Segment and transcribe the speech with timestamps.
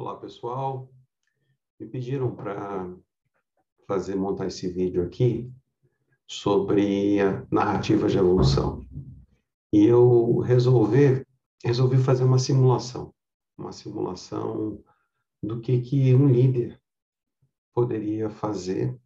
[0.00, 0.88] Olá, pessoal.
[1.76, 2.88] Me pediram para
[3.84, 5.52] fazer montar esse vídeo aqui
[6.24, 8.86] sobre a narrativa de evolução.
[9.72, 11.26] E eu resolvi
[11.64, 13.12] resolvi fazer uma simulação,
[13.58, 14.80] uma simulação
[15.42, 16.80] do que que um líder
[17.74, 18.96] poderia fazer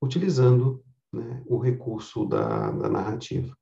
[0.00, 3.54] utilizando né, o recurso da, da narrativa.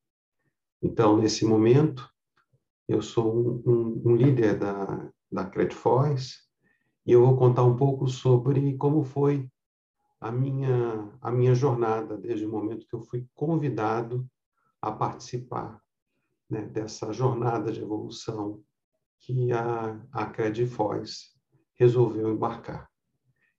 [0.80, 2.08] Então, nesse momento,
[2.86, 6.44] eu sou um, um, um líder da, da Credfoz,
[7.04, 9.50] e eu vou contar um pouco sobre como foi
[10.20, 14.26] a minha, a minha jornada, desde o momento que eu fui convidado
[14.80, 15.82] a participar
[16.48, 18.62] né, dessa jornada de evolução
[19.18, 21.34] que a, a Credfoz
[21.74, 22.88] resolveu embarcar.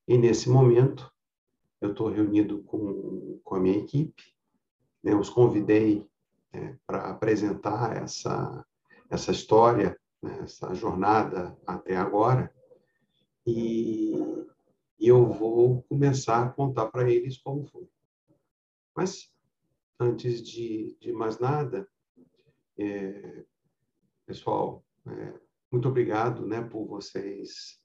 [0.08, 1.12] E nesse momento,
[1.82, 4.24] eu estou reunido com, com a minha equipe,
[5.04, 6.08] né, os convidei
[6.54, 8.66] né, para apresentar essa,
[9.10, 12.54] essa história nessa jornada até agora
[13.46, 14.14] e,
[15.00, 17.88] eu vou começar a contar para eles como foi.
[18.96, 19.32] Mas,
[20.00, 21.88] antes de, de mais nada,
[22.78, 23.44] é,
[24.26, 25.34] pessoal, é,
[25.72, 27.80] muito obrigado né, por vocês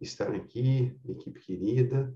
[0.00, 2.14] estarem aqui, equipe querida.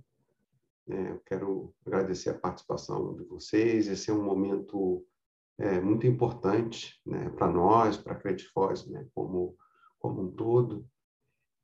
[0.89, 3.87] É, quero agradecer a participação de vocês.
[3.87, 5.07] Esse é um momento
[5.61, 9.56] é, muito importante né, para nós, para a Creditforce, né, como
[10.00, 10.89] como um todo.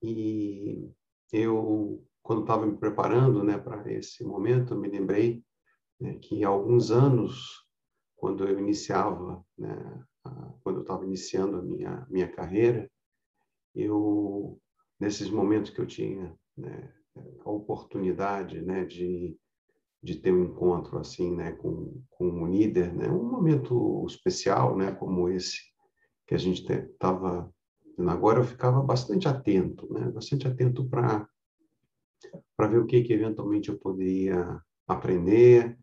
[0.03, 0.93] E
[1.33, 5.43] eu, quando estava me preparando né, para esse momento, me lembrei
[5.99, 7.67] né, que há alguns anos,
[8.15, 10.05] quando eu iniciava, né,
[10.63, 12.91] quando eu estava iniciando a minha, minha carreira,
[13.75, 14.61] eu,
[15.01, 16.93] nesses momentos que eu tinha né,
[17.45, 19.39] a oportunidade né, de,
[20.07, 24.93] de ter um encontro assim, né, com, com um líder, né, um momento especial, né,
[24.93, 25.61] como esse
[26.27, 27.53] que a gente estava
[27.99, 30.11] Agora eu ficava bastante atento, né?
[30.11, 31.27] bastante atento para
[32.57, 35.79] para ver o que, que eventualmente eu poderia aprender,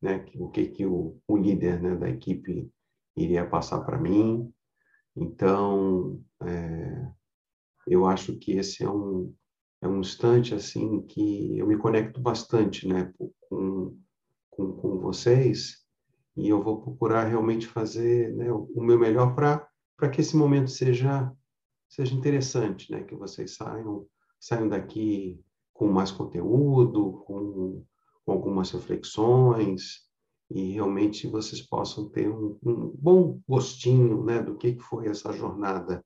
[0.00, 0.24] né?
[0.36, 2.70] o que, que o, o líder né, da equipe
[3.16, 4.52] iria passar para mim.
[5.16, 7.10] Então, é,
[7.86, 9.34] eu acho que esse é um,
[9.80, 13.12] é um instante assim que eu me conecto bastante né,
[13.48, 13.96] com,
[14.50, 15.84] com, com vocês
[16.36, 21.32] e eu vou procurar realmente fazer né, o meu melhor para que esse momento seja
[21.88, 23.02] seja interessante, né?
[23.02, 24.06] Que vocês saiam,
[24.38, 27.84] saiam daqui com mais conteúdo, com,
[28.24, 30.06] com algumas reflexões
[30.50, 34.42] e realmente vocês possam ter um, um bom gostinho, né?
[34.42, 36.04] Do que, que foi essa jornada,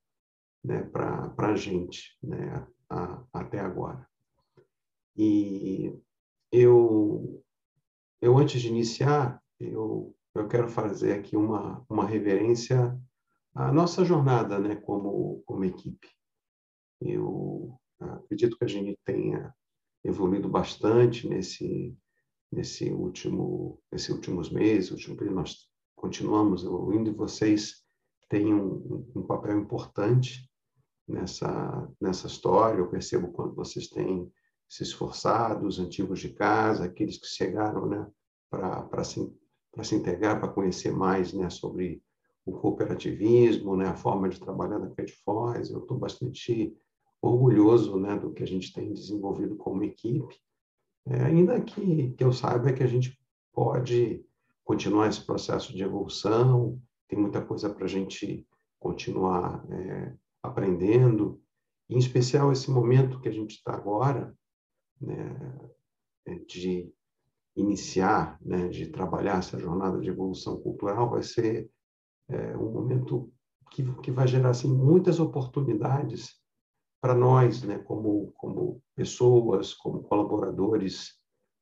[0.65, 0.83] né?
[0.85, 2.67] Para a gente, né?
[2.93, 4.07] A, até agora.
[5.17, 5.99] E
[6.51, 7.43] eu,
[8.21, 12.95] eu antes de iniciar, eu, eu quero fazer aqui uma, uma reverência
[13.55, 16.09] a nossa jornada né, como, como equipe.
[17.01, 19.55] Eu acredito que a gente tenha
[20.05, 21.97] evoluído bastante nesse,
[22.51, 27.83] nesse último, nesses últimos meses, último período, nós continuamos evoluindo e vocês
[28.29, 30.51] têm um, um papel importante
[31.09, 32.79] nessa, nessa história.
[32.79, 34.31] Eu percebo quando vocês têm
[34.69, 38.07] se esforçado, os antigos de casa, aqueles que chegaram né,
[38.49, 39.31] para se,
[39.83, 42.03] se integrar, para conhecer mais né, sobre
[42.45, 45.71] o cooperativismo, né, a forma de trabalhar da Credfoz.
[45.71, 46.75] Eu estou bastante
[47.21, 50.35] orgulhoso né, do que a gente tem desenvolvido como equipe.
[51.07, 53.19] É, ainda que, que eu saiba que a gente
[53.53, 54.25] pode
[54.65, 58.47] continuar esse processo de evolução, tem muita coisa para a gente
[58.79, 61.41] continuar é, aprendendo,
[61.89, 64.37] em especial esse momento que a gente está agora,
[65.01, 65.71] né,
[66.27, 66.93] é, de
[67.55, 71.71] iniciar, né, de trabalhar essa jornada de evolução cultural, vai ser
[72.29, 73.31] é um momento
[73.71, 76.41] que, que vai gerar assim, muitas oportunidades
[77.01, 81.19] para nós, né, como, como pessoas, como colaboradores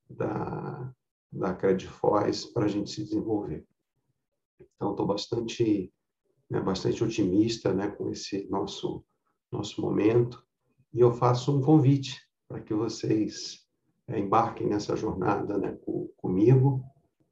[0.09, 0.93] da,
[1.33, 3.67] da Credfoz, para a gente se desenvolver.
[4.61, 5.93] Então, estou bastante,
[6.51, 9.05] né, bastante otimista né, com esse nosso,
[9.51, 10.45] nosso momento
[10.93, 13.65] e eu faço um convite para que vocês
[14.09, 16.85] é, embarquem nessa jornada né, com, comigo,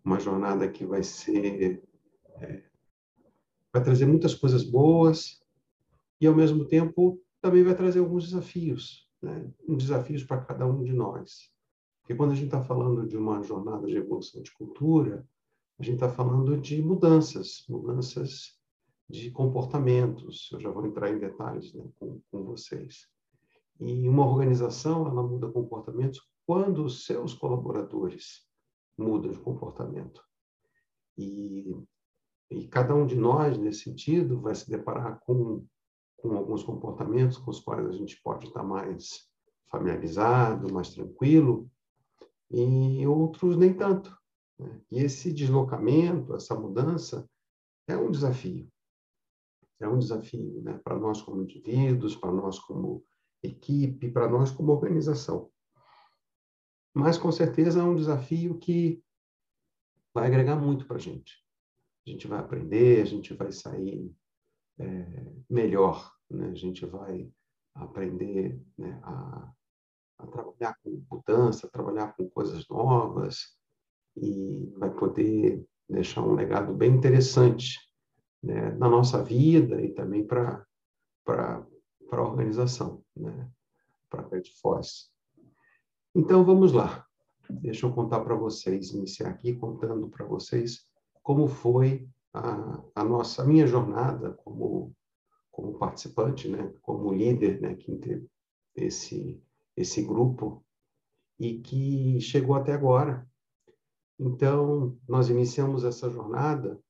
[0.05, 1.83] uma jornada que vai ser
[2.37, 2.63] é,
[3.73, 5.41] vai trazer muitas coisas boas
[6.21, 9.51] e, ao mesmo tempo, também vai trazer alguns desafios, né?
[9.69, 11.53] um desafios para cada um de nós.
[12.01, 15.27] Porque quando a gente está falando de uma jornada de evolução de cultura,
[15.79, 18.58] a gente está falando de mudanças, mudanças
[19.09, 20.49] de comportamentos.
[20.53, 23.09] Eu já vou entrar em detalhes né, com, com vocês.
[23.81, 28.47] E uma organização, ela muda comportamentos quando os seus colaboradores
[28.97, 30.23] mudam de comportamento.
[31.17, 31.75] E
[32.51, 35.65] e cada um de nós, nesse sentido, vai se deparar com,
[36.17, 39.29] com alguns comportamentos com os quais a gente pode estar mais
[39.71, 41.71] familiarizado, mais tranquilo,
[42.51, 44.17] e outros nem tanto.
[44.59, 44.81] Né?
[44.91, 47.29] E esse deslocamento, essa mudança,
[47.87, 48.67] é um desafio.
[49.81, 50.79] É um desafio né?
[50.83, 53.05] para nós como indivíduos, para nós como
[53.43, 55.51] equipe, para nós como organização.
[56.93, 59.03] Mas, com certeza, é um desafio que
[60.13, 61.45] vai agregar muito para a gente.
[62.07, 64.13] A gente vai aprender, a gente vai sair
[64.79, 66.49] é, melhor, né?
[66.49, 67.31] a gente vai
[67.75, 69.53] aprender né, a,
[70.19, 73.57] a trabalhar com mudança, trabalhar com coisas novas
[74.17, 77.88] e vai poder deixar um legado bem interessante
[78.49, 80.67] né, na nossa vida e também para
[81.27, 83.51] a organização, né,
[84.09, 85.11] para a Force.
[86.15, 87.07] Então, vamos lá.
[87.51, 90.87] Deixa eu contar para vocês, iniciar aqui contando para vocês
[91.23, 94.95] como foi a, a nossa, a minha jornada como,
[95.51, 98.27] como participante, né, como líder, né, que teve
[98.75, 99.43] esse,
[99.77, 100.65] esse grupo
[101.39, 103.29] e que chegou até agora.
[104.19, 106.81] Então, nós iniciamos essa jornada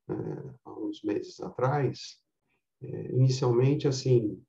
[0.64, 2.20] há uns meses atrás,
[2.82, 4.40] é, inicialmente, assim,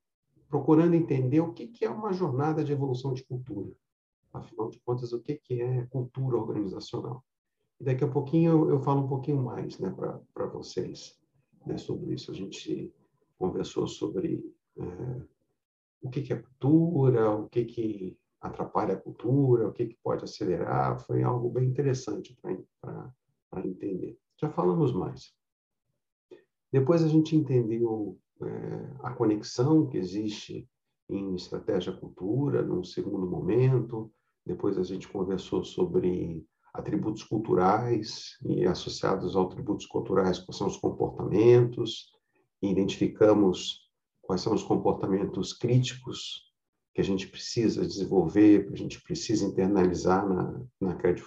[0.47, 3.71] procurando entender o que, que é uma jornada de evolução de cultura.
[4.33, 7.23] Afinal de contas, o que, que é cultura organizacional?
[7.79, 9.95] E daqui a pouquinho eu, eu falo um pouquinho mais né,
[10.33, 11.17] para vocês
[11.65, 12.31] né, sobre isso.
[12.31, 12.94] A gente
[13.38, 14.44] conversou sobre
[14.77, 15.21] é,
[16.01, 20.23] o que, que é cultura, o que, que atrapalha a cultura, o que, que pode
[20.23, 21.00] acelerar.
[21.00, 24.17] Foi algo bem interessante para entender.
[24.38, 25.33] Já falamos mais.
[26.71, 28.48] Depois a gente entendeu é,
[29.04, 30.68] a conexão que existe
[31.10, 34.12] em estratégia cultura, num segundo momento.
[34.45, 40.77] Depois a gente conversou sobre atributos culturais e associados aos atributos culturais, quais são os
[40.77, 42.12] comportamentos,
[42.62, 43.89] e identificamos
[44.21, 46.50] quais são os comportamentos críticos
[46.94, 51.25] que a gente precisa desenvolver, que a gente precisa internalizar na, na Credit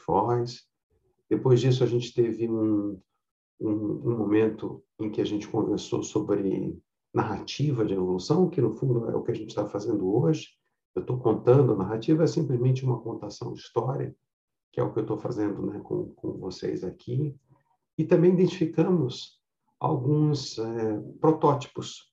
[1.29, 3.01] Depois disso, a gente teve um,
[3.67, 6.79] um, um, momento em que a gente conversou sobre
[7.15, 10.49] narrativa de evolução, que no fundo é o que a gente está fazendo hoje.
[10.95, 14.15] Eu estou contando, a narrativa é simplesmente uma contação de história,
[14.73, 17.37] que é o que eu estou fazendo né, com, com vocês aqui.
[17.97, 19.41] E também identificamos
[19.79, 22.13] alguns é, protótipos,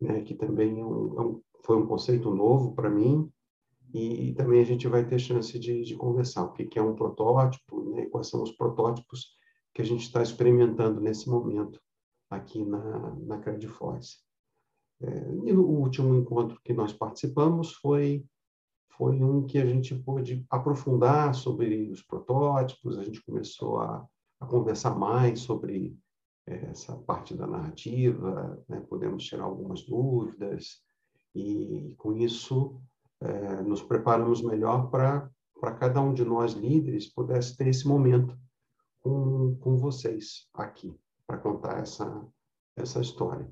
[0.00, 3.30] né, que também é um, é um, foi um conceito novo para mim,
[3.92, 6.94] e, também a gente vai ter chance de, de conversar o que, que é um
[6.94, 9.36] protótipo, né, quais são os protótipos
[9.74, 11.80] que a gente está experimentando nesse momento
[12.28, 14.18] aqui na, na Credifóis.
[15.00, 15.08] É,
[15.46, 18.24] e no último encontro que nós participamos foi
[18.96, 24.06] foi um que a gente pôde aprofundar sobre os protótipos, a gente começou a,
[24.38, 25.96] a conversar mais sobre
[26.46, 28.78] é, essa parte da narrativa, né?
[28.90, 30.82] podemos tirar algumas dúvidas,
[31.34, 32.78] e com isso
[33.22, 35.30] é, nos preparamos melhor para
[35.78, 38.36] cada um de nós líderes pudesse ter esse momento
[39.00, 40.94] com, com vocês aqui,
[41.26, 42.26] para contar essa,
[42.76, 43.50] essa história.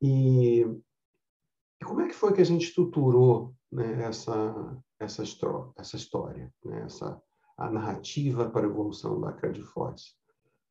[0.00, 0.60] E,
[1.80, 5.22] e como é que foi que a gente estruturou né, essa, essa,
[5.76, 7.20] essa história, né, essa,
[7.56, 10.14] a narrativa para a evolução da Crediforce.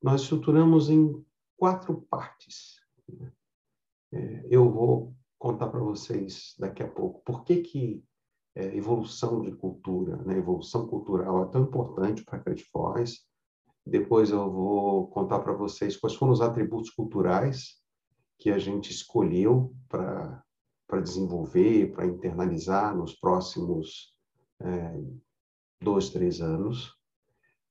[0.01, 1.25] Nós estruturamos em
[1.57, 2.79] quatro partes.
[3.07, 3.31] Né?
[4.13, 8.03] É, eu vou contar para vocês daqui a pouco por que, que
[8.57, 13.19] é, evolução de cultura, né, evolução cultural é tão importante para a Crediforce.
[13.85, 17.75] Depois eu vou contar para vocês quais foram os atributos culturais
[18.39, 20.43] que a gente escolheu para
[20.87, 24.15] para desenvolver, para internalizar nos próximos
[24.61, 24.97] é,
[25.81, 26.95] dois, três anos.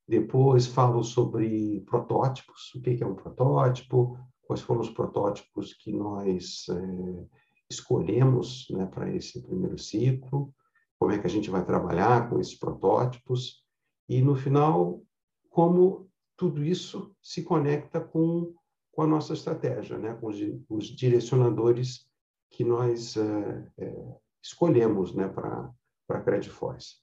[0.06, 6.66] Depois falo sobre protótipos, o que é um protótipo, quais foram os protótipos que nós
[6.68, 7.26] é,
[7.70, 10.54] escolhemos né, para esse primeiro ciclo,
[10.98, 13.64] como é que a gente vai trabalhar com esses protótipos
[14.08, 15.02] e, no final,
[15.50, 18.54] como tudo isso se conecta com,
[18.92, 20.36] com a nossa estratégia, né, com os,
[20.68, 22.08] os direcionadores
[22.50, 25.72] que nós é, é, escolhemos né, para
[26.08, 26.96] a Credit Force.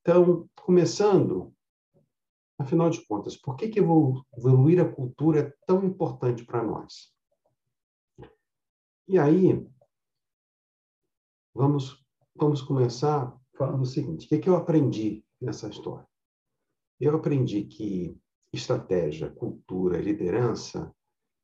[0.00, 1.54] Então, começando,
[2.58, 7.14] afinal de contas, por que, que evoluir a cultura é tão importante para nós?
[9.06, 9.66] E aí,
[11.54, 12.04] vamos,
[12.40, 16.06] vamos começar falando o seguinte: o que, que eu aprendi nessa história?
[16.98, 18.16] Eu aprendi que
[18.52, 20.92] estratégia, cultura, liderança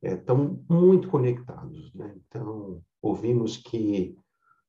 [0.03, 1.93] estão muito conectados.
[1.95, 2.17] Né?
[2.27, 4.17] Então, ouvimos que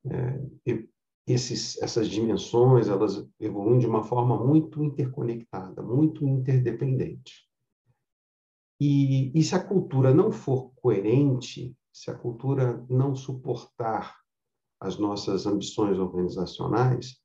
[0.06, 0.80] é,
[1.26, 7.48] esses, essas dimensões elas evoluem de uma forma muito interconectada, muito interdependente.
[8.80, 14.18] E, e se a cultura não for coerente, se a cultura não suportar
[14.80, 17.20] as nossas ambições organizacionais,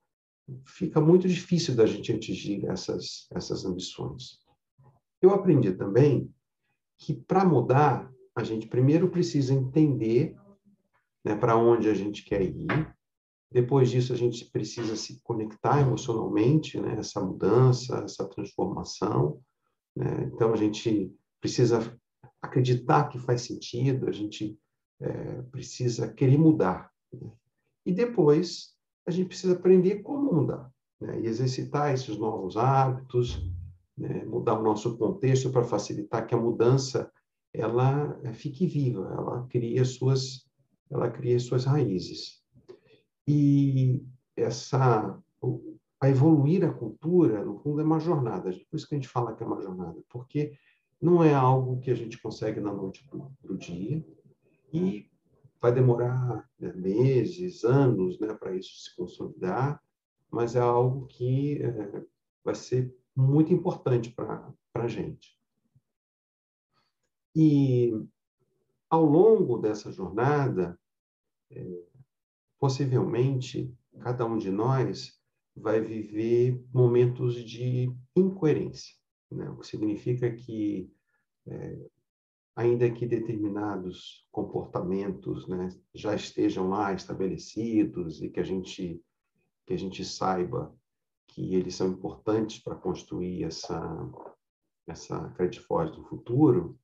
[0.66, 4.38] fica muito difícil da gente atingir essas, essas ambições.
[5.20, 6.32] Eu aprendi também
[6.98, 10.36] que para mudar, a gente primeiro precisa entender
[11.24, 12.94] né, para onde a gente quer ir.
[13.50, 19.40] Depois disso, a gente precisa se conectar emocionalmente, né, essa mudança, essa transformação.
[19.94, 20.30] Né?
[20.32, 21.96] Então, a gente precisa
[22.40, 24.58] acreditar que faz sentido, a gente
[25.00, 26.90] é, precisa querer mudar.
[27.12, 27.30] Né?
[27.84, 28.74] E depois,
[29.06, 30.70] a gente precisa aprender como mudar,
[31.00, 31.20] né?
[31.20, 33.42] e exercitar esses novos hábitos,
[33.96, 34.24] né?
[34.24, 37.10] mudar o nosso contexto para facilitar que a mudança
[37.52, 40.46] ela é, fique viva, ela cria suas,
[40.90, 42.42] ela cria suas raízes.
[43.26, 44.02] E
[44.36, 45.20] essa
[46.02, 48.50] a evoluir a cultura, no fundo, é uma jornada.
[48.50, 50.52] Por isso que a gente fala que é uma jornada, porque
[51.00, 54.04] não é algo que a gente consegue na noite para o dia
[54.72, 55.08] e
[55.62, 59.80] vai demorar né, meses, anos, né, para isso se consolidar,
[60.28, 62.04] mas é algo que é,
[62.44, 65.38] vai ser muito importante para a gente.
[67.34, 67.92] E
[68.90, 70.76] ao longo dessa jornada,
[71.50, 71.84] é,
[72.58, 75.16] possivelmente cada um de nós
[75.54, 78.96] vai viver momentos de incoerência,
[79.30, 79.48] né?
[79.50, 80.90] o que significa que,
[81.46, 81.90] é,
[82.54, 89.02] ainda que determinados comportamentos né, já estejam lá estabelecidos e que a gente
[89.64, 90.74] que a gente saiba
[91.28, 94.10] que eles são importantes para construir essa
[94.86, 96.76] essa Credit Force do futuro,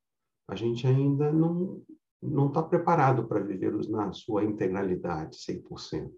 [0.46, 1.82] a gente ainda não
[2.20, 6.10] não está preparado para vivê-los na sua integralidade, 100%.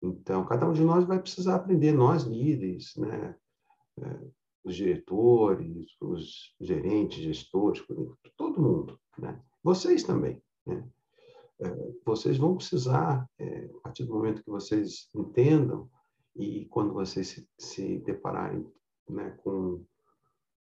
[0.00, 3.34] Então, cada um de nós vai precisar aprender, nós líderes, né?
[4.66, 7.84] Os diretores, os gerentes, gestores,
[8.36, 9.40] todo mundo, né?
[9.62, 10.86] Vocês também, né?
[11.60, 15.88] É, vocês vão precisar, é, a partir do momento que vocês entendam
[16.34, 18.66] e quando vocês se, se depararem
[19.08, 19.82] né, com,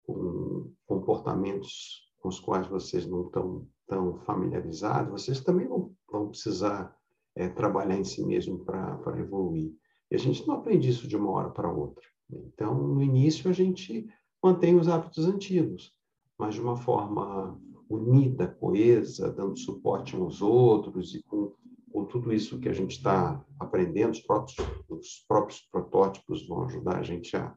[0.04, 6.96] com comportamentos com os quais vocês não estão tão familiarizados, vocês também vão, vão precisar
[7.36, 9.74] é, trabalhar em si mesmo para evoluir.
[10.10, 12.06] E a gente não aprende isso de uma hora para outra.
[12.32, 14.08] Então, no início, a gente
[14.44, 15.94] mantém os hábitos antigos,
[16.38, 17.60] mas de uma forma
[17.90, 21.54] unida, coesa, dando suporte uns aos outros e com,
[21.92, 24.58] com tudo isso que a gente está aprendendo, os próprios,
[24.90, 27.56] os próprios protótipos vão ajudar a gente a,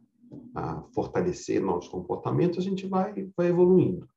[0.54, 4.08] a fortalecer novos comportamentos, a gente vai, vai evoluindo.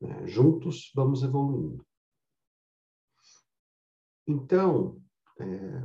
[0.00, 0.26] Né?
[0.26, 1.84] Juntos vamos evoluindo.
[4.26, 5.00] Então,
[5.38, 5.82] é...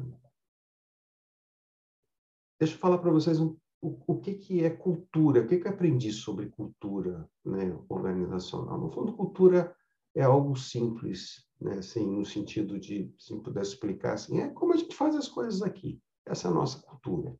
[2.60, 5.68] deixa eu falar para vocês um, o, o que, que é cultura, o que, que
[5.68, 8.80] eu aprendi sobre cultura né, organizacional.
[8.80, 9.76] No fundo, cultura
[10.16, 14.78] é algo simples, né, assim, no sentido de, se pudesse explicar, assim, é como a
[14.78, 16.02] gente faz as coisas aqui.
[16.26, 17.36] Essa é a nossa cultura.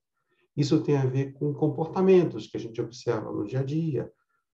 [0.56, 4.12] Isso tem a ver com comportamentos que a gente observa no dia a dia.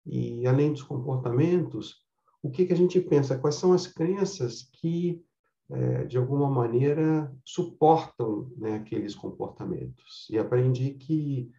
[0.07, 2.02] E, além dos comportamentos,
[2.42, 3.38] o que, que a gente pensa?
[3.38, 5.25] Quais são as crenças que,
[5.71, 10.28] é, de alguma maneira, suportam né, aqueles comportamentos?
[10.30, 11.50] E aprendi que,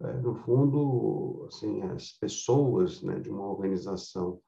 [0.00, 4.40] no fundo, assim, as pessoas né, de uma organização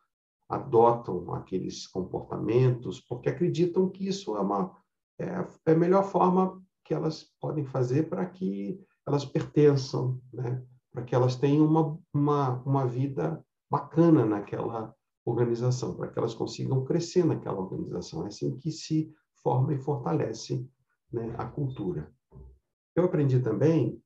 [0.49, 4.77] adotam aqueles comportamentos porque acreditam que isso é, uma,
[5.19, 10.65] é, é a melhor forma que elas podem fazer para que elas pertençam, né?
[10.93, 16.85] para que elas tenham uma, uma, uma vida bacana naquela organização, para que elas consigam
[16.85, 18.25] crescer naquela organização.
[18.25, 19.13] É assim que se
[19.43, 20.69] forma e fortalece
[21.13, 22.13] né, a cultura.
[22.95, 24.01] Eu aprendi também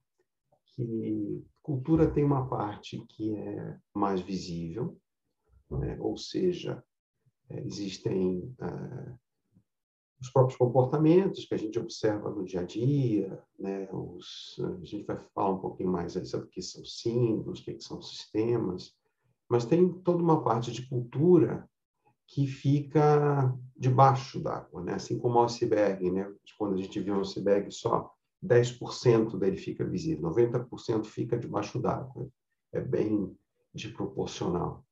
[0.87, 4.99] que cultura tem uma parte que é mais visível,
[5.71, 5.97] né?
[6.01, 6.83] ou seja,
[7.49, 9.15] é, existem é,
[10.21, 13.89] os próprios comportamentos que a gente observa no dia a dia, né?
[13.91, 17.81] Os, a gente vai falar um pouquinho mais sobre o que são símbolos, o que
[17.81, 18.95] são sistemas,
[19.49, 21.69] mas tem toda uma parte de cultura
[22.27, 24.95] que fica debaixo d'água, né?
[24.95, 26.11] assim como o iceberg.
[26.11, 26.33] Né?
[26.57, 32.29] Quando a gente vê um iceberg, só 10% dele fica visível, 90% fica debaixo d'água.
[32.73, 33.37] É bem
[33.75, 34.85] desproporcional.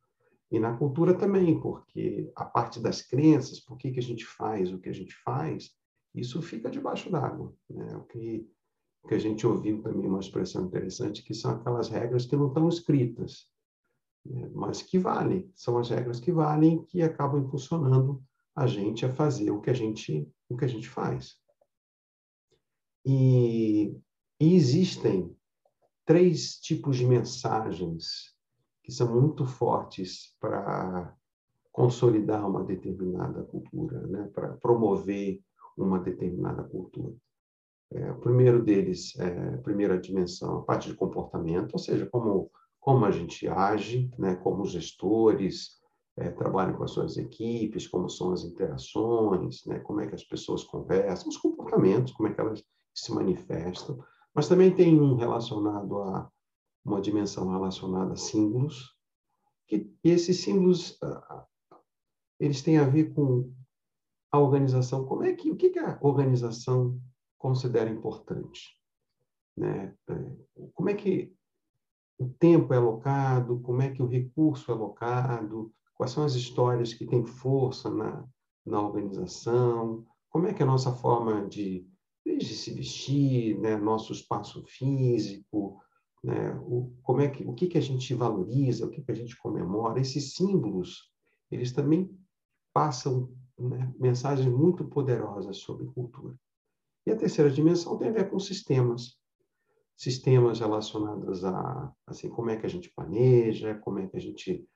[0.51, 4.73] E na cultura também, porque a parte das crenças, por que, que a gente faz
[4.73, 5.71] o que a gente faz,
[6.15, 7.55] isso fica debaixo d'água.
[7.69, 7.97] Né?
[7.97, 8.49] O que,
[9.07, 12.69] que a gente ouviu também, uma expressão interessante, que são aquelas regras que não estão
[12.69, 13.47] escritas,
[14.25, 14.51] né?
[14.55, 18.23] mas que valem, são as regras que valem que acabam impulsionando
[18.57, 21.37] a gente a fazer o que a gente, o que a gente faz.
[23.11, 23.99] E,
[24.39, 25.35] e existem
[26.05, 28.37] três tipos de mensagens
[28.85, 31.17] que são muito fortes para
[31.73, 34.31] consolidar uma determinada cultura, né?
[34.35, 35.41] para promover
[35.75, 37.15] uma determinada cultura.
[37.93, 42.51] É, o primeiro deles, é, a primeira dimensão, a parte de comportamento, ou seja, como,
[42.79, 45.81] como a gente age, né, como os gestores
[46.15, 50.25] é, trabalham com as suas equipes, como são as interações, né, como é que as
[50.25, 52.63] pessoas conversam, os comportamentos, como é que elas
[53.01, 54.03] se manifestam.
[54.35, 56.31] Mas também tem um relacionado a
[56.85, 58.95] uma dimensão relacionada a símbolos,
[59.67, 60.99] que esses símbolos
[62.41, 63.53] eles têm a ver com
[64.33, 65.05] a organização.
[65.05, 66.99] Como é que o que a organização
[67.39, 68.77] considera importante.
[69.57, 69.95] Né?
[70.09, 71.33] É, como é que
[72.19, 76.93] o tempo é alocado, como é que o recurso é alocado, quais são as histórias
[76.93, 78.29] que têm força na,
[78.67, 81.89] na organização, como é que é a nossa forma de,
[82.47, 83.77] de se vestir, né?
[83.77, 85.81] nosso espaço físico,
[86.23, 86.55] né?
[86.63, 89.37] o, como é que, o que, que a gente valoriza, o que, que a gente
[89.37, 90.01] comemora.
[90.01, 91.13] Esses símbolos,
[91.51, 92.11] eles também
[92.73, 96.35] passam né, mensagens muito poderosas sobre cultura.
[97.07, 99.17] E a terceira dimensão tem a ver com sistemas.
[99.97, 104.69] Sistemas relacionados a assim, como é que a gente planeja, como é que a gente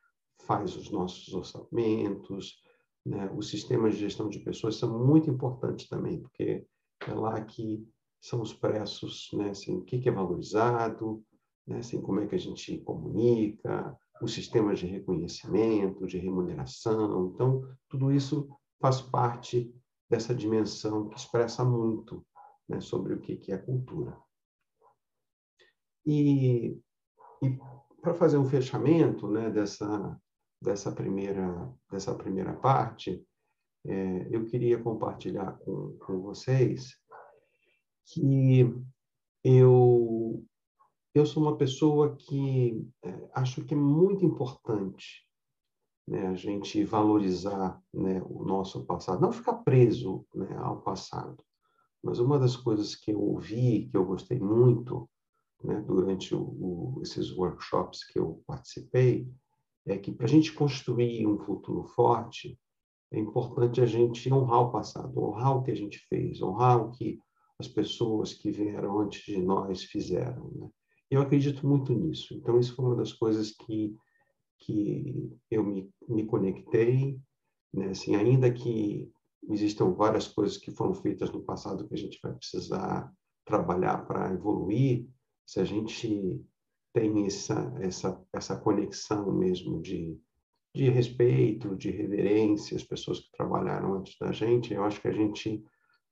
[0.46, 2.60] faz os nossos orçamentos.
[3.04, 3.30] Né?
[3.36, 6.66] Os sistemas de gestão de pessoas são muito importantes também, porque
[7.10, 7.86] é lá que
[8.20, 9.50] são os preços, né?
[9.50, 11.24] assim, o que é valorizado,
[11.66, 11.78] né?
[11.78, 17.32] assim, como é que a gente comunica, os sistemas de reconhecimento, de remuneração.
[17.34, 18.48] Então, tudo isso
[18.80, 19.74] faz parte
[20.08, 22.24] dessa dimensão que expressa muito
[22.68, 24.16] né, sobre o que, é cultura.
[26.06, 26.78] E,
[27.42, 27.58] e
[28.00, 30.20] para fazer um fechamento né, dessa,
[30.60, 33.24] dessa, primeira, dessa primeira parte,
[33.84, 36.96] é, eu queria compartilhar com, com vocês
[38.06, 38.72] que
[39.44, 40.44] eu,
[41.14, 45.26] eu sou uma pessoa que é, acho que é muito importante
[46.06, 51.42] né, a gente valorizar né, o nosso passado, não ficar preso né, ao passado.
[52.02, 55.08] Mas uma das coisas que eu ouvi, que eu gostei muito
[55.62, 59.28] né, durante o, o, esses workshops que eu participei,
[59.86, 62.58] é que para a gente construir um futuro forte,
[63.12, 66.90] é importante a gente honrar o passado, honrar o que a gente fez, honrar o
[66.90, 67.18] que
[67.58, 70.50] as pessoas que vieram antes de nós fizeram.
[70.54, 70.68] Né?
[71.10, 72.34] Eu acredito muito nisso.
[72.34, 73.94] Então, isso foi uma das coisas que
[74.64, 77.20] que eu me, me conectei,
[77.72, 77.88] né?
[77.88, 79.10] assim, ainda que
[79.50, 83.12] existam várias coisas que foram feitas no passado que a gente vai precisar
[83.44, 85.08] trabalhar para evoluir,
[85.44, 86.40] se a gente
[86.92, 90.16] tem essa, essa, essa conexão mesmo de,
[90.74, 95.12] de respeito, de reverência às pessoas que trabalharam antes da gente, eu acho que a
[95.12, 95.62] gente,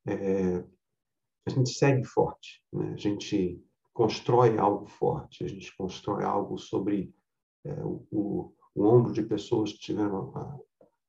[0.07, 0.65] é,
[1.47, 2.93] a gente segue forte, né?
[2.93, 7.13] a gente constrói algo forte, a gente constrói algo sobre
[7.65, 10.33] é, o, o, o, ombro de pessoas que tiveram,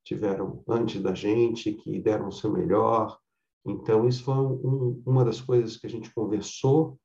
[0.03, 3.17] tiveram antes da gente, que deram o seu melhor.
[3.65, 6.97] Então, isso foi um, uma das coisas que a gente conversou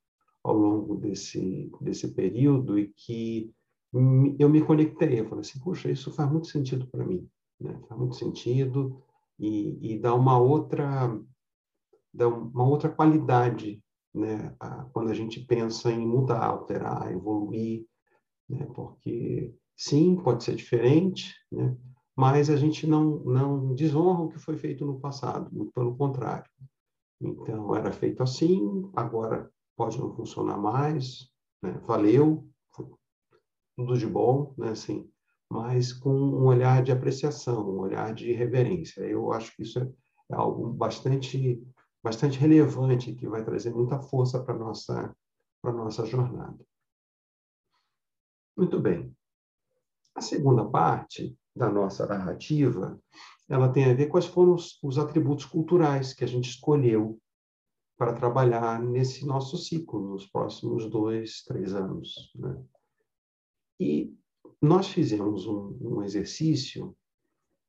[0.43, 3.53] ao longo desse, desse período e que
[3.93, 5.21] eu me conectei.
[5.21, 7.29] Eu falei assim, puxa, isso faz muito sentido para mim.
[7.61, 7.79] Né?
[7.89, 9.03] Faz muito sentido
[9.39, 11.11] e, e dá uma outra
[12.13, 13.83] dá uma outra qualidade
[14.15, 14.55] né?
[14.93, 17.87] quando a gente pensa em mudar, alterar, evoluir,
[18.49, 18.67] né?
[18.75, 21.77] porque sim, pode ser diferente, né?
[22.17, 26.51] mas a gente não, não desonra o que foi feito no passado, muito pelo contrário.
[27.21, 31.31] Então, era feito assim, agora pode não funcionar mais,
[31.63, 31.79] né?
[31.87, 32.49] valeu,
[33.77, 34.71] tudo de bom, né?
[34.71, 35.09] assim,
[35.51, 39.03] mas com um olhar de apreciação, um olhar de reverência.
[39.03, 39.89] Eu acho que isso é,
[40.31, 41.63] é algo bastante,
[42.03, 45.15] bastante relevante, que vai trazer muita força para nossa,
[45.63, 46.59] para nossa jornada.
[48.57, 49.15] Muito bem.
[50.15, 52.99] A segunda parte da nossa narrativa,
[53.49, 57.21] ela tem a ver quais foram os, os atributos culturais que a gente escolheu
[57.99, 62.31] para trabalhar nesse nosso ciclo, nos próximos dois, três anos.
[62.35, 62.63] Né?
[63.79, 64.15] E
[64.61, 66.97] nós fizemos um, um exercício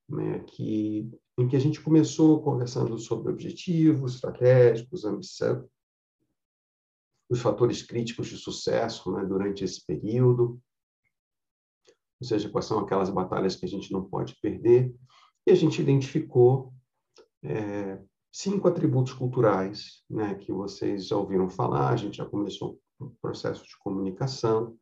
[0.09, 5.67] né, que, em que a gente começou conversando sobre objetivos estratégicos, ambição,
[7.29, 10.61] os fatores críticos de sucesso né, durante esse período,
[12.19, 14.93] ou seja, quais são aquelas batalhas que a gente não pode perder.
[15.45, 16.73] E a gente identificou
[17.43, 23.09] é, cinco atributos culturais né, que vocês já ouviram falar, a gente já começou um
[23.21, 24.77] processo de comunicação,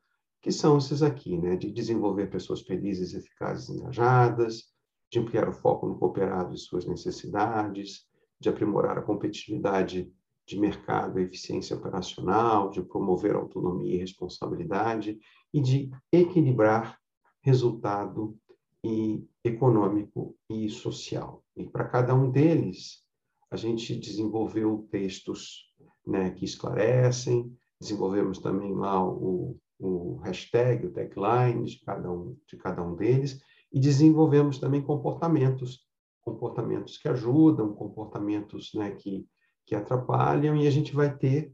[0.45, 4.65] que são esses aqui, né, de desenvolver pessoas felizes, eficazes, engajadas,
[5.11, 8.05] de ampliar o foco no cooperado e suas necessidades,
[8.39, 10.07] de aprimorar a competitividade
[10.47, 15.17] de mercado e eficiência operacional, de promover autonomia e responsabilidade
[15.51, 16.95] e de equilibrar
[17.41, 18.37] resultado
[18.83, 21.43] e econômico e social.
[21.57, 23.03] E para cada um deles,
[23.49, 25.73] a gente desenvolveu textos
[26.05, 32.57] né, que esclarecem, desenvolvemos também lá o, o hashtag, o tagline de cada um, de
[32.57, 33.39] cada um deles,
[33.71, 35.85] e desenvolvemos também comportamentos,
[36.21, 39.27] comportamentos que ajudam, comportamentos né, que,
[39.65, 41.53] que atrapalham, e a gente vai ter,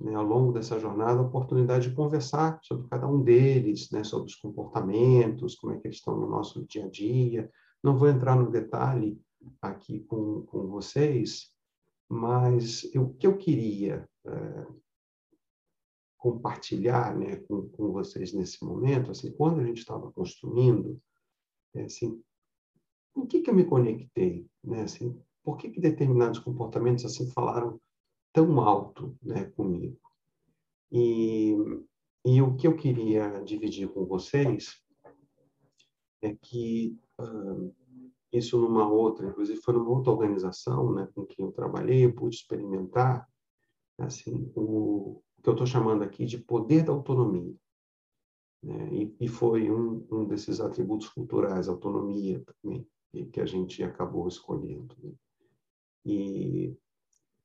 [0.00, 4.28] né, ao longo dessa jornada, a oportunidade de conversar sobre cada um deles, né, sobre
[4.28, 7.50] os comportamentos, como é que eles estão no nosso dia a dia.
[7.82, 9.20] Não vou entrar no detalhe
[9.60, 11.50] aqui com, com vocês,
[12.08, 14.66] mas o que eu queria é,
[16.20, 21.00] compartilhar né, com, com vocês nesse momento, assim, quando a gente estava construindo,
[21.74, 22.22] é, assim,
[23.16, 24.46] em que, que eu me conectei?
[24.62, 27.80] Né, assim, por que, que determinados comportamentos assim falaram
[28.32, 29.98] tão alto né, comigo?
[30.92, 31.56] E,
[32.26, 34.78] e o que eu queria dividir com vocês
[36.22, 37.74] é que uh,
[38.30, 42.36] isso numa outra, inclusive foi numa outra organização né, com quem eu trabalhei, eu pude
[42.36, 43.26] experimentar
[43.98, 47.54] assim, o, que eu estou chamando aqui de poder da autonomia.
[48.62, 48.88] Né?
[48.92, 52.86] E, e, foi um, um desses atributos culturais, autonomia também,
[53.32, 54.94] que a gente acabou escolhendo.
[55.02, 55.12] Né?
[56.04, 56.76] E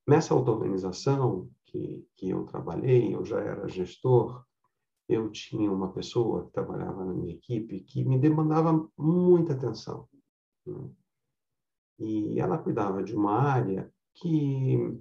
[0.07, 4.45] nessa auto-organização que, que eu trabalhei, eu já era gestor,
[5.07, 10.07] eu tinha uma pessoa que trabalhava na minha equipe que me demandava muita atenção.
[10.65, 10.89] Né?
[11.99, 14.99] E ela cuidava de uma área que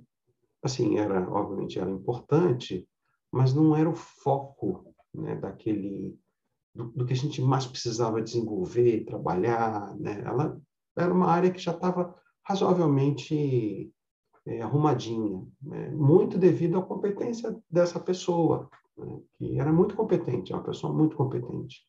[0.65, 2.89] assim, era, obviamente, era importante,
[3.31, 6.19] mas não era o foco né, daquele,
[6.75, 10.23] do, do, que a gente mais precisava desenvolver, trabalhar, né?
[10.25, 10.59] Ela
[10.97, 13.93] era uma área que já estava razoavelmente
[14.47, 15.91] é, arrumadinha, né?
[15.91, 19.21] muito devido à competência dessa pessoa, né?
[19.37, 21.87] que era muito competente, é uma pessoa muito competente.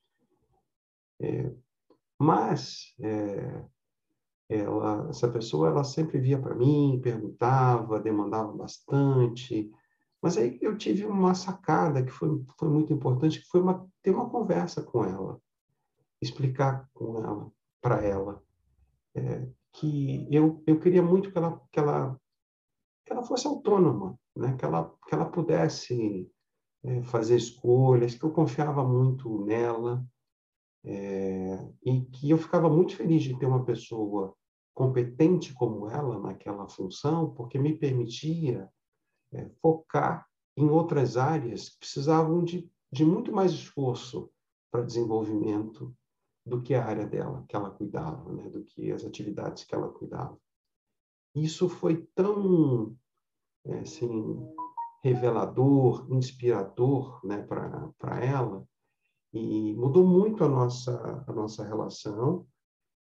[1.22, 1.52] É,
[2.20, 3.64] mas é,
[4.48, 9.72] ela, essa pessoa ela sempre via para mim, perguntava, demandava bastante,
[10.22, 14.12] mas aí eu tive uma sacada que foi, foi muito importante, que foi uma, ter
[14.12, 15.40] uma conversa com ela,
[16.22, 18.42] explicar com ela, para ela,
[19.16, 22.20] é, que eu, eu queria muito que ela, que ela,
[23.06, 24.56] que ela fosse autônoma, né?
[24.58, 26.32] que, ela, que ela pudesse
[26.84, 30.06] é, fazer escolhas, que eu confiava muito nela,
[30.86, 34.36] é, e que eu ficava muito feliz de ter uma pessoa
[34.74, 38.70] competente como ela naquela função, porque me permitia
[39.34, 44.30] é, focar em outras áreas que precisavam de, de muito mais esforço
[44.72, 45.96] para desenvolvimento
[46.46, 49.90] do que a área dela, que ela cuidava, né, do que as atividades que ela
[49.90, 50.38] cuidava.
[51.34, 52.96] Isso foi tão
[53.66, 54.48] é, assim,
[55.04, 58.68] revelador, inspirador né, para ela,
[59.36, 62.48] e mudou muito a nossa, a nossa relação.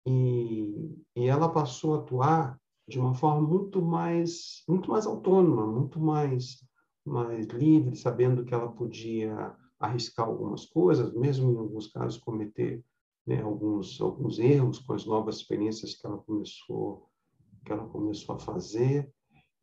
[0.06, 5.98] E, e ela passou a atuar de uma forma muito mais, muito mais autônoma, muito
[5.98, 6.64] mais,
[7.04, 12.84] mais livre, sabendo que ela podia arriscar algumas coisas, mesmo em alguns casos cometer
[13.26, 17.08] né, alguns, alguns erros com as novas experiências que ela começou
[17.64, 19.08] que ela começou a fazer.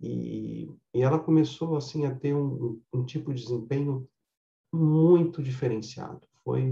[0.01, 4.07] E, e ela começou assim a ter um, um tipo de desempenho
[4.71, 6.69] muito diferenciado foi,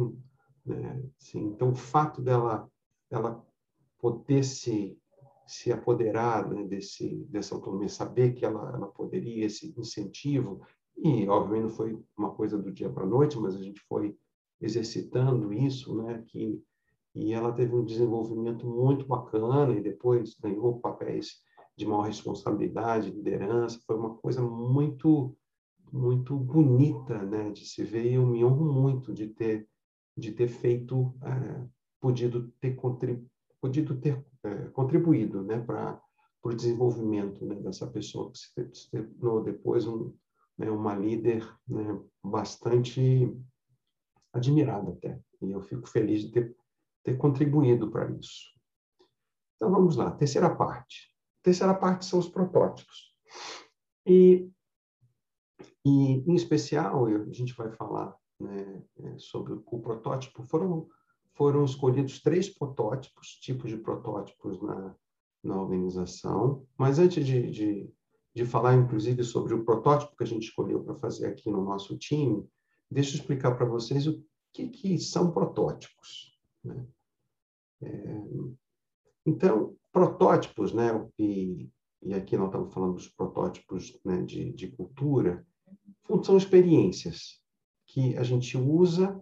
[0.65, 2.69] né, assim, então o fato dela,
[3.09, 3.45] dela
[3.99, 4.97] poder se,
[5.45, 10.61] se apoderar né, desse, dessa autonomia, saber que ela, ela poderia, esse incentivo,
[10.97, 14.17] e obviamente não foi uma coisa do dia para a noite, mas a gente foi
[14.59, 16.61] exercitando isso, né, que,
[17.13, 21.41] e ela teve um desenvolvimento muito bacana e depois ganhou papéis
[21.75, 25.35] de maior responsabilidade, liderança, foi uma coisa muito
[25.91, 28.05] muito bonita, né, de se ver.
[28.05, 29.67] E eu me honro muito de ter
[30.17, 31.67] de ter feito, é,
[32.01, 33.29] podido ter contribuído,
[33.61, 36.01] podido ter é, contribuído, né, para
[36.41, 38.39] o desenvolvimento né, dessa pessoa que
[38.75, 40.13] se tornou depois um,
[40.57, 43.31] né, uma líder né, bastante
[44.33, 45.19] admirada até.
[45.41, 46.55] E eu fico feliz de ter,
[47.03, 48.55] ter contribuído para isso.
[49.55, 51.13] Então vamos lá, terceira parte.
[51.43, 53.13] terceira parte são os protótipos.
[54.05, 54.49] E
[55.87, 60.43] e, em especial, a gente vai falar né, é, sobre o protótipo.
[60.43, 60.89] Foram,
[61.33, 64.93] foram escolhidos três protótipos, tipos de protótipos na,
[65.41, 66.67] na organização.
[66.77, 67.89] Mas antes de, de,
[68.35, 71.97] de falar, inclusive, sobre o protótipo que a gente escolheu para fazer aqui no nosso
[71.97, 72.45] time,
[72.91, 74.21] deixa eu explicar para vocês o
[74.53, 76.37] que, que são protótipos.
[76.63, 76.85] Né?
[77.81, 78.21] É,
[79.25, 81.69] então, protótipos, né, e,
[82.01, 85.45] e aqui nós estamos falando dos protótipos né, de, de cultura,
[86.23, 87.41] são experiências
[87.85, 89.19] que a gente usa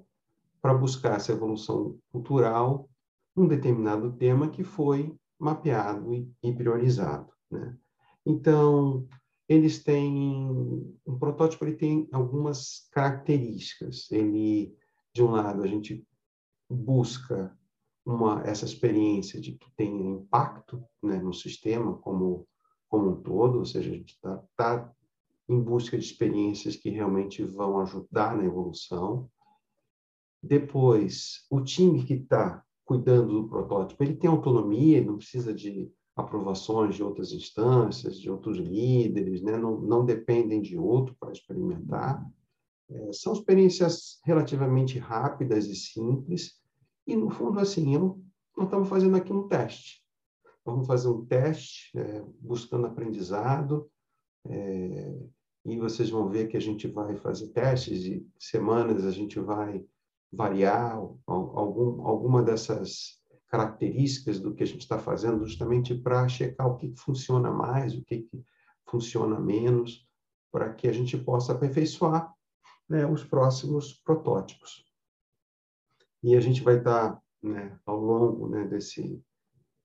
[0.62, 2.90] para buscar essa evolução cultural
[3.36, 7.32] num determinado tema que foi mapeado e, priorizado.
[7.52, 7.78] Né?
[8.26, 9.08] Então,
[9.48, 14.12] eles têm um protótipo ele tem algumas características.
[14.12, 14.76] Ele,
[15.14, 16.06] de um lado, a gente
[16.70, 17.56] busca
[18.06, 22.48] uma essa experiência de que tem impacto né, no sistema como
[22.88, 24.94] como um todo, ou seja, a gente está tá
[25.48, 29.30] em busca de experiências que realmente vão ajudar na evolução.
[30.42, 36.96] Depois, o time que está cuidando do protótipo, ele tem autonomia, não precisa de aprovações
[36.96, 39.58] de outras instâncias, de outros líderes, né?
[39.58, 42.26] não, não dependem de outro para experimentar.
[42.90, 46.64] É, são experiências relativamente rápidas e simples,
[47.08, 48.20] e, no fundo, assim, eu,
[48.58, 50.04] nós estamos fazendo aqui um teste.
[50.64, 53.90] Vamos fazer um teste, é, buscando aprendizado,
[54.48, 55.16] é,
[55.66, 59.84] e vocês vão ver que a gente vai fazer testes e semanas a gente vai
[60.32, 66.78] variar algum, alguma dessas características do que a gente está fazendo, justamente para checar o
[66.78, 68.30] que funciona mais, o que
[68.88, 70.08] funciona menos,
[70.52, 72.32] para que a gente possa aperfeiçoar
[72.88, 74.86] né, os próximos protótipos.
[76.22, 79.24] E a gente vai estar, tá, né, ao longo né, desse,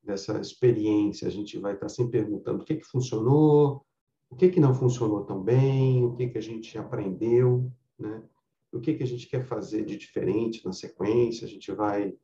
[0.02, 3.84] dessa experiência, a gente vai estar tá sempre perguntando o que, que funcionou,
[4.30, 8.22] o que, que não funcionou tão bem, o que, que a gente aprendeu, né?
[8.72, 12.16] o que, que a gente quer fazer de diferente na sequência, a gente vai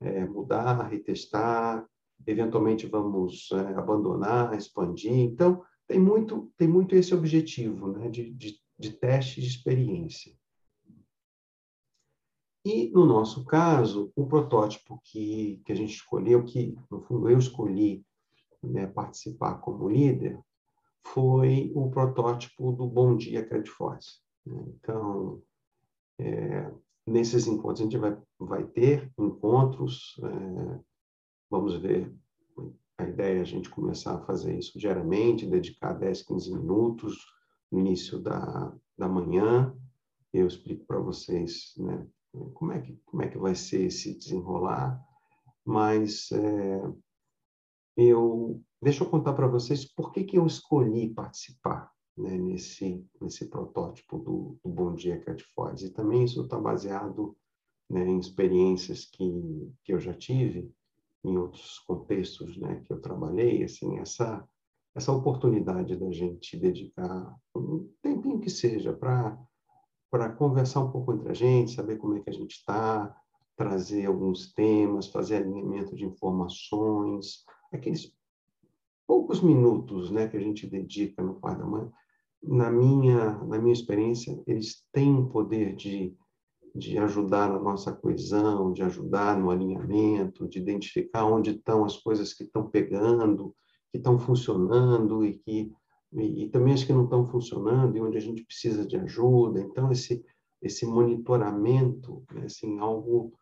[0.00, 1.86] é, mudar, retestar,
[2.26, 5.12] eventualmente vamos é, abandonar, expandir.
[5.12, 10.36] Então, tem muito, tem muito esse objetivo né, de, de, de teste de experiência.
[12.64, 17.38] E, no nosso caso, o protótipo que, que a gente escolheu, que, no fundo, eu
[17.38, 18.04] escolhi
[18.62, 20.38] né, participar como líder,
[21.06, 24.20] foi o protótipo do Bom Dia Credit Force.
[24.46, 24.62] Né.
[24.76, 25.42] Então,
[26.18, 26.72] é,
[27.06, 30.80] nesses encontros, a gente vai, vai ter encontros, é,
[31.50, 32.14] vamos ver,
[32.98, 37.16] a ideia é a gente começar a fazer isso diariamente, dedicar 10, 15 minutos
[37.70, 39.76] no início da, da manhã.
[40.32, 42.06] Eu explico para vocês né,
[42.54, 45.02] como, é que, como é que vai ser esse desenrolar,
[45.64, 46.92] mas é,
[47.96, 53.46] eu deixa eu contar para vocês por que, que eu escolhi participar né, nesse, nesse
[53.46, 55.82] protótipo do, do Bom Dia Catfoz.
[55.82, 57.36] E também isso está baseado
[57.88, 60.72] né, em experiências que, que eu já tive
[61.24, 64.46] em outros contextos né, que eu trabalhei, assim, essa,
[64.94, 71.34] essa oportunidade da gente dedicar um tempinho que seja para conversar um pouco entre a
[71.34, 73.16] gente, saber como é que a gente está,
[73.56, 78.12] trazer alguns temas, fazer alinhamento de informações, aqueles
[79.12, 81.86] poucos minutos né, que a gente dedica no Pai da Mãe,
[82.42, 86.16] na minha, na minha experiência, eles têm o poder de,
[86.74, 92.32] de ajudar na nossa coesão, de ajudar no alinhamento, de identificar onde estão as coisas
[92.32, 93.54] que estão pegando,
[93.90, 95.70] que estão funcionando e que
[96.14, 99.60] e, e também as que não estão funcionando e onde a gente precisa de ajuda.
[99.60, 100.24] Então esse
[100.62, 103.34] esse monitoramento, né, assim, algo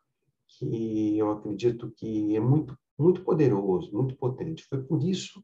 [0.49, 4.65] que eu acredito que é muito muito poderoso, muito potente.
[4.65, 5.43] Foi por isso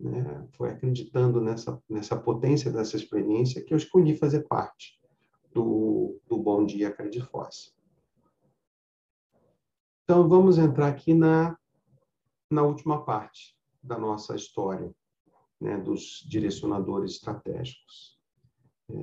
[0.00, 0.48] né?
[0.52, 4.98] Foi acreditando nessa, nessa potência dessa experiência que eu escolhi fazer parte
[5.52, 7.72] do, do Bom Dia Crediforce.
[10.04, 11.56] Então, vamos entrar aqui na,
[12.50, 14.92] na última parte da nossa história,
[15.60, 18.18] né, dos direcionadores estratégicos.
[18.90, 18.94] É,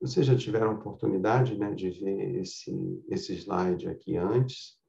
[0.00, 4.80] vocês já tiveram oportunidade né, de ver esse, esse slide aqui antes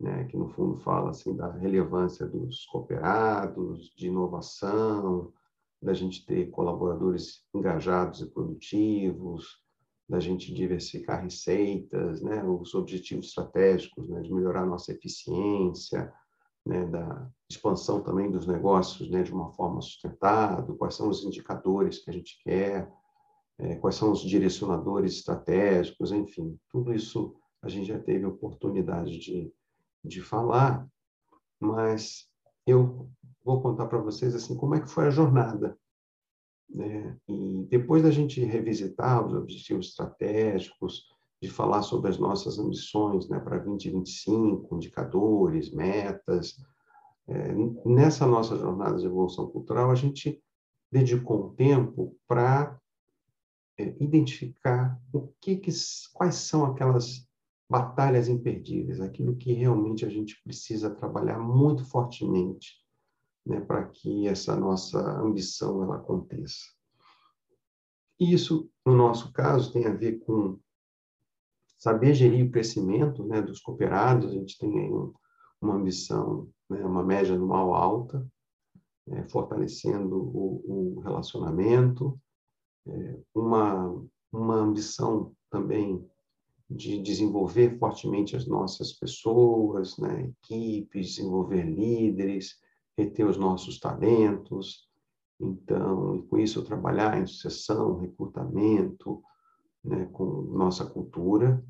[0.00, 5.32] né, que no fundo fala assim da relevância dos cooperados, de inovação,
[5.80, 9.62] da gente ter colaboradores engajados e produtivos,
[10.08, 16.12] da gente diversificar receitas, né, os objetivos estratégicos, né, de melhorar nossa eficiência,
[16.66, 21.98] né, da expansão também dos negócios, né, de uma forma sustentável, quais são os indicadores
[21.98, 22.90] que a gente quer,
[23.58, 29.52] é, quais são os direcionadores estratégicos, enfim, tudo isso a gente já teve oportunidade de
[30.04, 30.86] de falar,
[31.58, 32.28] mas
[32.66, 33.08] eu
[33.44, 35.78] vou contar para vocês assim como é que foi a jornada.
[36.68, 37.16] Né?
[37.28, 41.08] E depois da gente revisitar os objetivos estratégicos,
[41.44, 46.56] de falar sobre as nossas ambições né, para 2025, indicadores, metas,
[47.28, 47.52] é,
[47.84, 50.42] nessa nossa jornada de evolução cultural, a gente
[50.90, 52.78] dedicou um tempo para
[53.78, 55.70] é, identificar o que, que,
[56.12, 57.28] quais são aquelas
[57.68, 62.84] batalhas imperdíveis, aquilo que realmente a gente precisa trabalhar muito fortemente
[63.44, 66.64] né, para que essa nossa ambição ela aconteça.
[68.18, 70.58] Isso, no nosso caso, tem a ver com
[71.76, 74.30] saber gerir o crescimento né, dos cooperados.
[74.30, 75.12] A gente tem aí um,
[75.60, 78.26] uma ambição, né, uma média anual alta.
[79.08, 82.18] é, fortalecendo o, o relacionamento,
[82.86, 86.06] é, uma, uma ambição também
[86.68, 92.58] de desenvolver fortemente as nossas pessoas, né, equipes, desenvolver líderes,
[92.96, 94.88] reter os nossos talentos.
[95.38, 99.22] Então, e com isso trabalhar em sucessão, recrutamento,
[99.84, 101.62] né, com nossa cultura.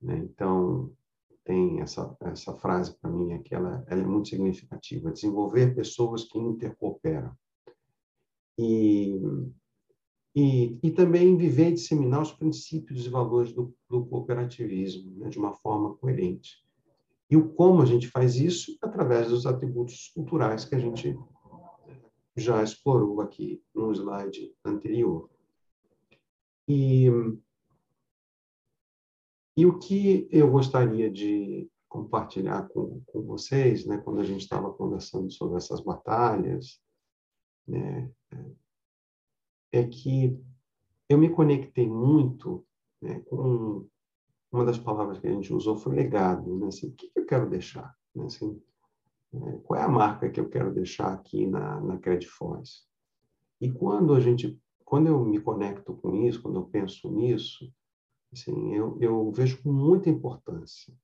[0.00, 0.18] Né?
[0.18, 0.92] Então,
[1.44, 6.24] tem essa, essa frase para mim, é que ela, ela é muito significativa, desenvolver pessoas
[6.24, 7.32] que intercooperam.
[8.58, 9.18] E
[10.34, 15.38] e, e também viver e disseminar os princípios e valores do, do cooperativismo né, de
[15.38, 16.62] uma forma coerente.
[17.30, 21.18] E o como a gente faz isso através dos atributos culturais que a gente
[22.36, 25.30] já explorou aqui no slide anterior.
[26.66, 27.08] E,
[29.56, 34.72] e o que eu gostaria de compartilhar com, com vocês, né, quando a gente estava
[34.72, 36.80] conversando sobre essas batalhas,
[37.68, 38.10] né,
[39.72, 40.38] é que
[41.08, 42.64] eu me conectei muito
[43.00, 43.86] né, com
[44.52, 46.66] uma das palavras que a gente usou foi legado, né?
[46.66, 47.96] Assim, o que, eu quero deixar?
[48.14, 48.26] Né?
[48.26, 48.60] Assim,
[49.32, 52.86] é, qual é a marca que eu quero deixar aqui na, na Credifóis?
[53.58, 57.72] E quando a gente, quando eu me conecto com isso, quando eu penso nisso,
[58.30, 60.94] assim, eu, eu vejo com muita importância.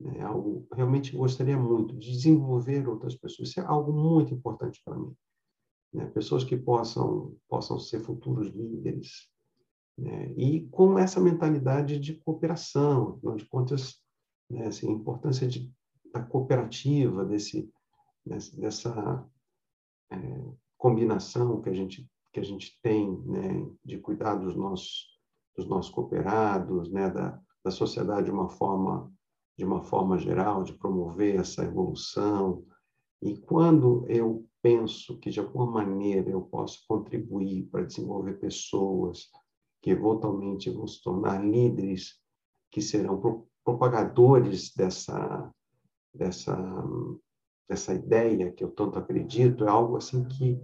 [0.00, 0.22] Né?
[0.22, 3.50] Algo realmente gostaria muito de desenvolver outras pessoas.
[3.50, 5.14] Isso é algo muito importante para mim
[5.92, 6.06] né?
[6.06, 9.28] pessoas que possam, possam ser futuros líderes,
[9.98, 10.32] né?
[10.36, 14.02] e com essa mentalidade de cooperação, afinal de contas,
[14.48, 14.66] né?
[14.66, 15.72] assim, a importância de,
[16.12, 17.70] da cooperativa, desse,
[18.24, 19.26] dessa
[20.10, 20.16] é,
[20.76, 25.18] combinação que a gente que a gente tem, né, de cuidar dos nossos
[25.56, 29.12] dos nossos cooperados, né, da, da sociedade de uma forma
[29.58, 32.64] de uma forma geral, de promover essa evolução.
[33.20, 39.28] E quando eu penso que, de alguma maneira, eu posso contribuir para desenvolver pessoas
[39.82, 42.18] que eventualmente vão se tornar líderes,
[42.70, 45.50] que serão propagadores dessa,
[46.14, 46.56] dessa,
[47.68, 50.60] dessa ideia que eu tanto acredito, é algo assim que,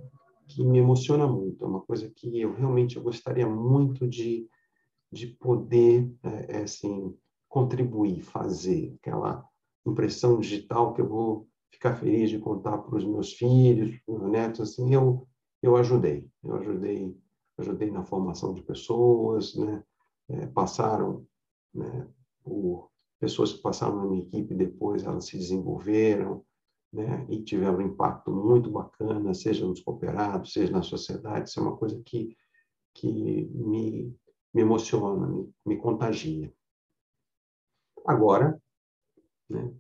[0.49, 1.65] que me emociona muito.
[1.65, 4.49] É uma coisa que eu realmente eu gostaria muito de,
[5.11, 7.17] de poder é, é assim,
[7.49, 9.49] contribuir, fazer aquela
[9.87, 14.21] impressão digital que eu vou ficar feliz de contar para os meus filhos, para os
[14.21, 15.27] meus netos, assim, eu,
[15.63, 16.29] eu ajudei.
[16.43, 17.17] Eu ajudei,
[17.59, 19.83] ajudei na formação de pessoas, né?
[20.29, 21.25] É, passaram
[21.73, 22.09] né,
[22.43, 26.45] por pessoas que passaram na minha equipe depois, elas se desenvolveram,
[26.93, 27.27] né?
[27.29, 31.49] E tiveram um impacto muito bacana, seja nos cooperados, seja na sociedade.
[31.49, 32.37] Isso é uma coisa que,
[32.95, 34.17] que me,
[34.53, 36.53] me emociona, me, me contagia.
[38.07, 38.61] Agora,
[39.49, 39.75] né,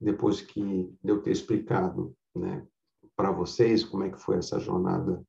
[0.00, 2.66] depois que eu ter explicado né,
[3.16, 5.24] para vocês como é que foi essa jornada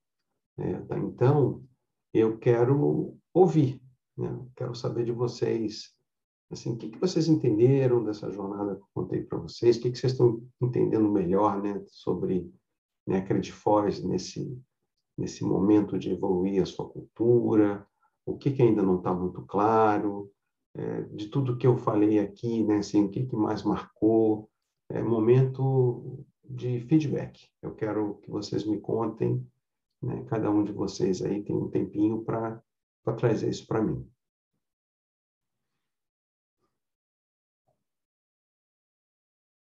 [0.58, 1.63] né, da então,
[2.13, 3.82] eu quero ouvir,
[4.17, 4.45] né?
[4.55, 5.95] quero saber de vocês,
[6.51, 9.91] assim, o que, que vocês entenderam dessa jornada que eu contei para vocês, o que,
[9.91, 12.51] que vocês estão entendendo melhor né, sobre
[13.08, 14.60] né, a Credifós nesse,
[15.17, 17.88] nesse momento de evoluir a sua cultura,
[18.25, 20.32] o que, que ainda não está muito claro,
[20.75, 24.49] é, de tudo que eu falei aqui, né, assim, o que, que mais marcou,
[24.89, 27.47] é momento de feedback.
[27.62, 29.45] Eu quero que vocês me contem,
[30.02, 32.62] né, cada um de vocês aí tem um tempinho para
[33.17, 34.08] trazer isso para mim.